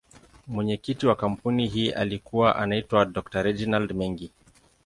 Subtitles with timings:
[0.47, 4.31] Mwenyekiti wa kampuni hii alikuwa anaitwa Dr.Reginald Mengi.